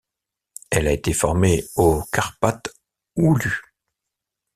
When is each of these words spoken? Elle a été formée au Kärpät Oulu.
Elle 0.71 0.87
a 0.87 0.93
été 0.93 1.13
formée 1.13 1.63
au 1.75 2.01
Kärpät 2.11 2.71
Oulu. 3.17 3.61